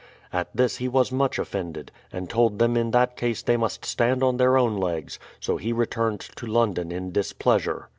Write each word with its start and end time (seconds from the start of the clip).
At 0.33 0.49
this 0.55 0.77
he 0.77 0.87
was 0.87 1.11
much 1.11 1.37
offended, 1.37 1.91
and 2.11 2.27
told 2.27 2.57
them 2.57 2.75
in 2.75 2.89
that 2.89 3.15
case 3.15 3.43
they 3.43 3.55
must 3.55 3.85
stand 3.85 4.23
on 4.23 4.37
their 4.37 4.57
own 4.57 4.75
legs; 4.77 5.19
so 5.39 5.57
he 5.57 5.71
returned 5.71 6.21
to 6.37 6.47
London 6.47 6.91
in 6.91 7.11
displeasure. 7.11 7.87